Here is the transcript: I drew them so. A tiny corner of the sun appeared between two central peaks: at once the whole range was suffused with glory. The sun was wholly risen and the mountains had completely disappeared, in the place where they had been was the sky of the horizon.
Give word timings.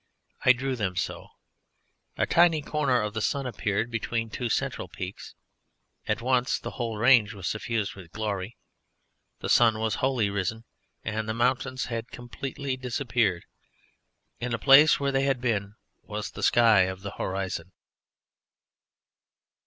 I 0.43 0.53
drew 0.53 0.75
them 0.75 0.95
so. 0.95 1.27
A 2.17 2.25
tiny 2.25 2.63
corner 2.63 2.99
of 3.03 3.13
the 3.13 3.21
sun 3.21 3.45
appeared 3.45 3.91
between 3.91 4.31
two 4.31 4.49
central 4.49 4.87
peaks: 4.87 5.35
at 6.07 6.23
once 6.23 6.57
the 6.57 6.71
whole 6.71 6.97
range 6.97 7.35
was 7.35 7.47
suffused 7.47 7.93
with 7.93 8.09
glory. 8.11 8.57
The 9.41 9.47
sun 9.49 9.77
was 9.77 9.93
wholly 10.01 10.31
risen 10.31 10.63
and 11.03 11.29
the 11.29 11.35
mountains 11.35 11.85
had 11.85 12.07
completely 12.07 12.75
disappeared, 12.77 13.45
in 14.39 14.53
the 14.53 14.57
place 14.57 14.99
where 14.99 15.11
they 15.11 15.25
had 15.25 15.39
been 15.39 15.75
was 16.01 16.31
the 16.31 16.41
sky 16.41 16.79
of 16.87 17.03
the 17.03 17.11
horizon. 17.11 17.71